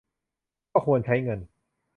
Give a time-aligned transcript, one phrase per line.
[0.71, 1.39] ก็ควรใช้เงิน